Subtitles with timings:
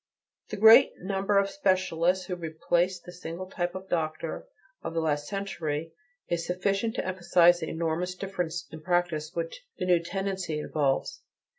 [0.49, 4.47] The great number of specialists who replace the single type of doctor
[4.81, 5.93] of the last century,
[6.27, 11.21] is sufficient to emphasize the enormous difference in practise which the new tendency involves.